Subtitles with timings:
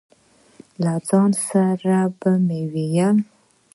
[0.83, 3.17] له ځان سره به مې وویل.